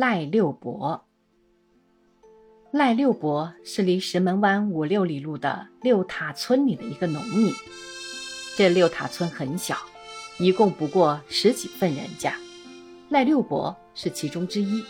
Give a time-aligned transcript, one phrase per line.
[0.00, 1.04] 赖六伯。
[2.70, 7.52] 赖六伯是离石门湾五六里路的六塔村里的一个农民。
[8.56, 9.76] 这六塔村很小，
[10.38, 12.36] 一共不过十几份人家，
[13.08, 14.84] 赖六伯是其中之一。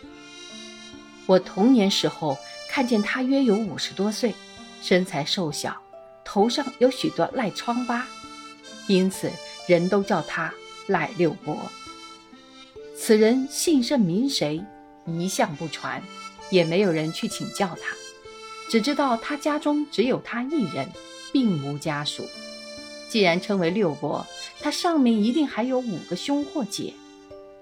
[1.25, 2.37] 我童年时候
[2.69, 4.35] 看见他约有五十多岁，
[4.83, 5.75] 身材瘦小，
[6.23, 8.07] 头上有许多赖疮疤，
[8.89, 9.31] 因此
[9.67, 10.53] 人都叫他
[10.87, 11.57] 赖六伯。
[12.95, 14.63] 此人姓甚名谁，
[15.21, 16.03] 一向不传。
[16.51, 17.95] 也没有人去请教他，
[18.71, 20.91] 只知道他家中只有他一人，
[21.31, 22.27] 并无家属。
[23.11, 24.27] 既然称为六伯，
[24.59, 26.95] 他上面一定还有五个兄或姐，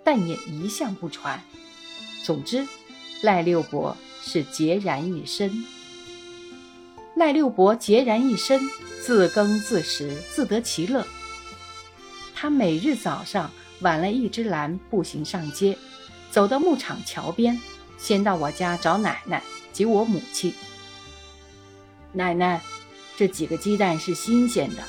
[0.05, 1.43] 但也一向不传。
[2.23, 2.65] 总之，
[3.23, 5.65] 赖六伯是孑然一身。
[7.17, 8.61] 赖六伯孑然一身，
[9.03, 11.05] 自耕自食，自得其乐。
[12.37, 15.77] 他每日早上挽了一只篮，步行上街，
[16.37, 17.59] 走到牧场桥边。
[17.97, 19.43] 先到我家找奶奶
[19.73, 20.53] 及我母亲。
[22.13, 22.61] 奶奶，
[23.17, 24.85] 这几个鸡蛋是新鲜的，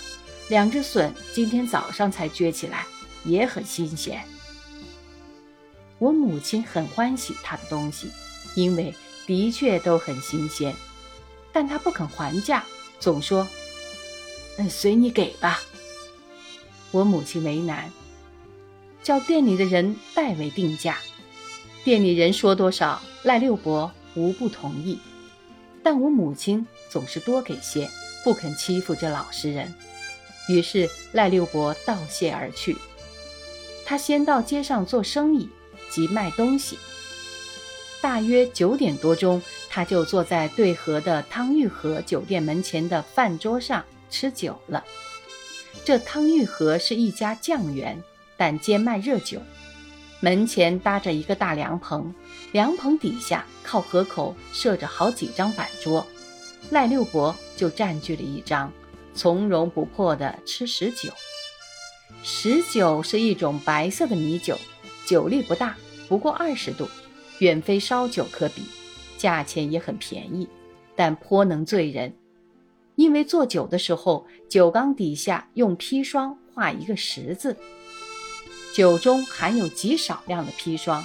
[0.50, 2.86] 两只笋今天早上才撅起来，
[3.24, 4.22] 也很新鲜。
[6.00, 8.12] 我母亲很欢喜他的东西，
[8.54, 8.94] 因为
[9.26, 10.76] 的确都很新鲜，
[11.54, 12.66] 但他不肯还价，
[13.00, 13.48] 总说
[14.60, 15.62] ：“嗯，随你给吧。”
[16.92, 17.90] 我母亲为难，
[19.02, 20.98] 叫店里的人代为定价。
[21.88, 25.00] 店里人说多少，赖六伯无不同意，
[25.82, 27.90] 但我母亲总是多给些，
[28.26, 29.74] 不肯欺负这老实人。
[30.50, 32.76] 于是赖六伯道谢而去。
[33.86, 35.48] 他先到街上做生意，
[35.90, 36.78] 即卖东西。
[38.02, 44.84] 大约九点多钟，他就坐在对河的汤玉和酒店门前的饭桌上吃酒了。
[45.86, 48.04] 这汤玉和是一家酱园，
[48.36, 49.42] 但兼卖热酒。
[50.20, 52.14] 门前搭着一个大凉棚，
[52.52, 56.06] 凉棚底下靠河口设着好几张板桌，
[56.72, 58.72] 赖六伯就占据了一张，
[59.14, 61.12] 从容不迫地吃食酒。
[62.24, 64.58] 食酒是一种白色的米酒，
[65.06, 65.78] 酒力不大，
[66.10, 66.88] 不过二十度，
[67.40, 68.64] 远非烧酒可比，
[69.18, 70.48] 价钱也很便宜，
[70.96, 72.16] 但颇能醉人。
[72.96, 77.56] 因为做酒的时候，酒缸底下用砒霜画一个十字。
[78.74, 81.04] 酒中含有极少量的砒霜，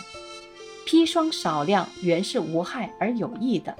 [0.86, 3.76] 砒霜少量原是无害而有益的，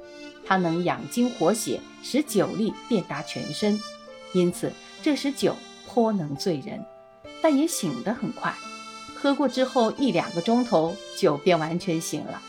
[0.47, 3.79] 它能养精活血，使酒力遍达全身，
[4.33, 4.73] 因此
[5.03, 5.57] 这时酒
[5.87, 6.83] 颇能醉人，
[7.43, 8.55] 但也醒得很快。
[9.15, 12.41] 喝过之后一两个钟头，酒便完全醒了。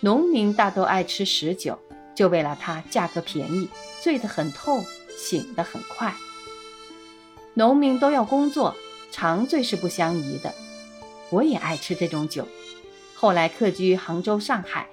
[0.00, 1.78] 农民大都爱吃食酒，
[2.14, 3.68] 就为了它价格便宜，
[4.00, 4.82] 醉得很透，
[5.18, 6.14] 醒得很快。
[7.54, 8.74] 农民都要工作。
[9.10, 10.54] 长醉是不相宜的，
[11.30, 12.46] 我也爱吃这种酒。
[13.14, 14.88] 后来客居杭州、上海，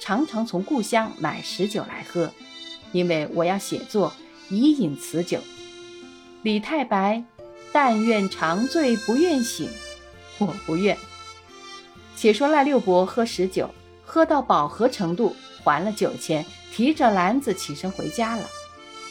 [0.00, 2.32] 常常从故乡买食酒来喝，
[2.92, 4.12] 因为我要写作，
[4.48, 5.40] 以饮此酒。
[6.42, 7.22] 李太白，
[7.72, 9.68] 但愿长醉不愿醒，
[10.38, 10.96] 我不愿。
[12.16, 13.68] 且说赖六伯喝食酒，
[14.04, 18.48] 喝到饱和程度，还了酒钱，提着篮子起身回家了。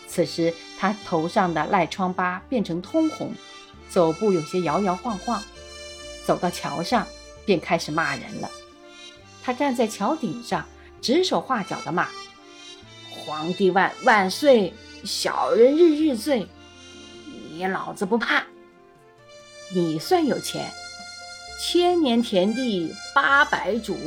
[0.07, 3.31] 此时他头上的赖疮疤变成通红。
[3.89, 5.43] 走步有些摇摇晃晃，
[6.25, 7.07] 走到桥上，
[7.45, 8.49] 便开始骂人了。
[9.43, 10.67] 他站在桥顶上，
[11.01, 12.09] 指手画脚地骂
[13.09, 14.73] ：“皇帝万万岁，
[15.03, 16.47] 小人日日醉，
[17.51, 18.43] 你老子不怕。
[19.73, 20.71] 你算有钱，
[21.61, 23.97] 千年田地八百主，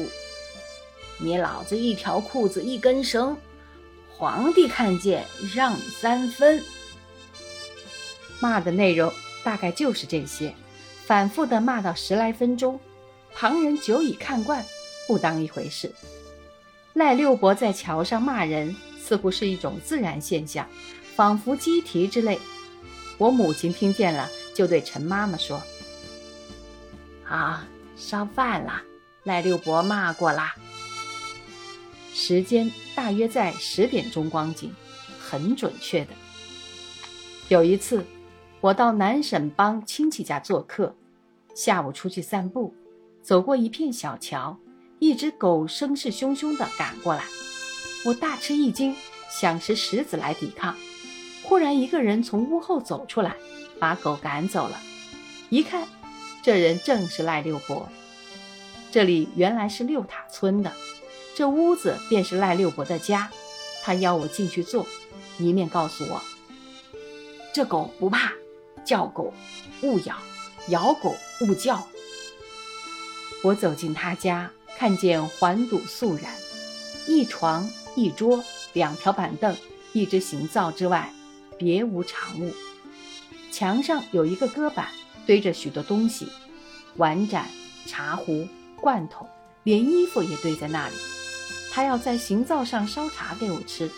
[1.19, 3.37] 你老子一条裤子一根绳，
[4.17, 5.25] 皇帝看见
[5.55, 6.63] 让三分。”
[8.41, 9.13] 骂的内容。
[9.45, 10.55] 大概就是这些，
[11.07, 12.79] 反复的骂到十来分钟，
[13.35, 14.65] 旁人久已看惯，
[15.07, 15.95] 不当一回事。
[16.95, 20.69] 赖六伯在桥上骂人，似乎是一种自然现象，
[21.15, 22.39] 仿佛鸡啼之类。
[23.17, 25.63] 我母亲听见了，就对陈妈妈说
[27.25, 27.61] ：“好，
[27.97, 28.83] 烧饭了。
[29.23, 30.55] 赖六伯骂过啦。”
[32.13, 34.75] 时间大约在十点钟光景，
[35.19, 36.11] 很准确的。
[37.49, 38.05] 有一次。
[38.61, 40.93] 我到南沈帮亲戚家做客，
[41.55, 42.75] 下午出去散步，
[43.23, 44.59] 走过一片小桥，
[44.99, 47.23] 一只狗声势汹汹地赶过来，
[48.05, 48.97] 我大吃一惊，
[49.31, 50.75] 想使石子来抵抗，
[51.45, 53.37] 忽然一个人从屋后走出来，
[53.79, 54.81] 把狗赶走了。
[55.51, 55.87] 一看，
[56.43, 57.89] 这人正是赖六伯。
[58.91, 60.73] 这里原来是六塔村的，
[61.37, 63.31] 这屋子便是赖六伯的家。
[63.85, 64.85] 他邀我进去坐，
[65.39, 66.21] 一面告诉我，
[67.55, 68.33] 这狗不怕。
[68.89, 69.35] 叫狗
[69.83, 70.17] 勿咬，
[70.69, 71.87] 咬狗勿叫。
[73.45, 76.33] 我走进他家，看见环堵肃然，
[77.07, 78.43] 一床一桌
[78.73, 79.55] 两条板凳
[79.93, 81.13] 一只行灶之外，
[81.59, 82.55] 别无长物。
[83.53, 84.89] 墙上有一个搁板，
[85.27, 86.27] 堆着许多东西，
[86.97, 87.47] 碗盏、
[87.85, 88.49] 茶壶、
[88.81, 89.29] 罐头，
[89.65, 90.95] 连衣服也堆在那里。
[91.71, 93.91] 他要在行灶上烧茶给我吃，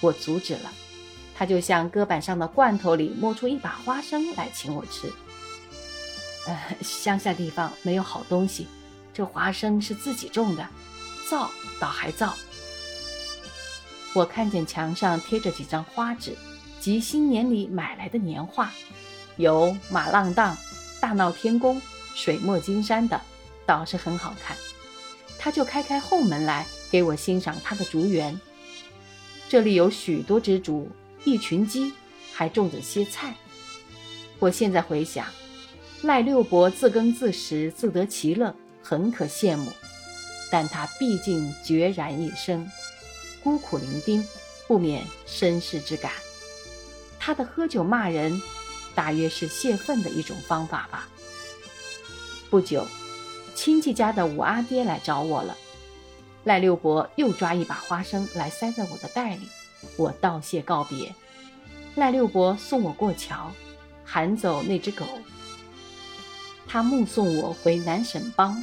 [0.00, 0.72] 我阻止了。
[1.38, 5.12] 他就向搁板上的罐头里摸出一把花生来请我吃。
[6.46, 8.66] 呃，乡下地方没有好东西，
[9.12, 10.66] 这花生是自己种的，
[11.28, 12.34] 造倒还造。
[14.14, 16.34] 我看见墙上贴着几张花纸，
[16.80, 18.72] 即新年里买来的年画，
[19.36, 20.56] 有马浪荡、
[21.00, 21.82] 大闹天宫、
[22.14, 23.20] 水墨金山的，
[23.66, 24.56] 倒是很好看。
[25.38, 28.40] 他就开开后门来给我欣赏他的竹园，
[29.50, 30.90] 这里有许多只竹。
[31.26, 31.92] 一群鸡，
[32.32, 33.34] 还种着些菜。
[34.38, 35.26] 我现在回想，
[36.02, 39.72] 赖六伯自耕自食，自得其乐，很可羡慕。
[40.52, 42.70] 但他毕竟决然一生，
[43.42, 44.24] 孤苦伶仃，
[44.68, 46.12] 不免身世之感。
[47.18, 48.40] 他的喝酒骂人，
[48.94, 51.08] 大约是泄愤的一种方法吧。
[52.48, 52.86] 不久，
[53.56, 55.56] 亲戚家的五阿爹来找我了。
[56.44, 59.48] 赖六伯又抓一把花生来塞在我的袋里。
[59.96, 61.14] 我道谢告别，
[61.94, 63.50] 赖六伯送我过桥，
[64.04, 65.06] 喊走那只狗。
[66.66, 68.60] 他目送我回南沈帮，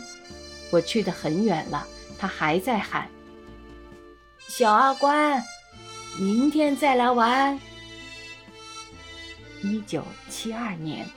[0.71, 1.87] 我去得很远了，
[2.17, 3.09] 他还在喊
[4.47, 5.41] ：“小阿关，
[6.19, 7.59] 明天再来玩。”
[9.63, 11.07] 一九七二年。